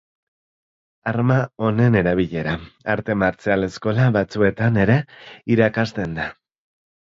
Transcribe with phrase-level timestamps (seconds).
[1.11, 2.55] Arma honen erabilera,
[2.95, 4.99] arte martzial eskola batzuetan ere
[5.59, 6.29] irakasten da.